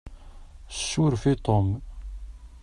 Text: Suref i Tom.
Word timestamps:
Suref 0.79 1.23
i 1.33 1.35
Tom. 1.49 1.69